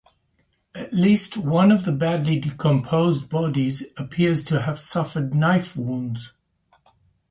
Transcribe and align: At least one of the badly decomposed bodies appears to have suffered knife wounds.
At 0.73 0.93
least 0.93 1.37
one 1.37 1.71
of 1.71 1.85
the 1.85 1.91
badly 1.91 2.39
decomposed 2.39 3.29
bodies 3.29 3.83
appears 3.97 4.43
to 4.45 4.63
have 4.63 4.79
suffered 4.79 5.35
knife 5.35 5.77
wounds. 5.77 6.33